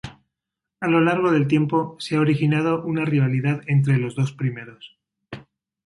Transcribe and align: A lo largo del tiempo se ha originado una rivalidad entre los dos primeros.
A 0.79 0.87
lo 0.87 0.99
largo 0.99 1.29
del 1.31 1.45
tiempo 1.47 1.95
se 1.99 2.15
ha 2.15 2.21
originado 2.21 2.83
una 2.85 3.05
rivalidad 3.05 3.61
entre 3.67 3.99
los 3.99 4.15
dos 4.15 4.31
primeros. 4.33 4.97